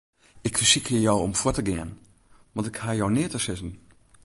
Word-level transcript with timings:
Ik 0.47 0.55
fersykje 0.59 0.97
jo 1.01 1.13
om 1.25 1.35
fuort 1.39 1.55
te 1.57 1.63
gean, 1.67 1.91
want 2.53 2.67
ik 2.69 2.77
haw 2.83 2.95
jo 2.99 3.07
neat 3.15 3.31
te 3.33 3.37
sizzen. 3.45 3.73